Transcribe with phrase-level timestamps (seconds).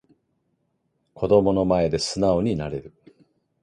[1.13, 2.91] 子供の前で素直になれる